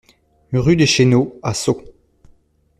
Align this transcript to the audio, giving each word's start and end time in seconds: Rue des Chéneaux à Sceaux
Rue 0.53 0.75
des 0.75 0.87
Chéneaux 0.87 1.39
à 1.43 1.53
Sceaux 1.53 1.83